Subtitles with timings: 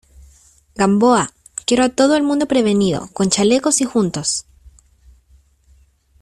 [0.73, 1.29] Gamboa,
[1.67, 4.47] quiero a todo el mundo prevenido, con chalecos y juntos.